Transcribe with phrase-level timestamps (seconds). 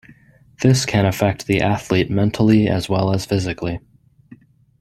[0.63, 3.81] This can affect the athlete mentally as well as physically.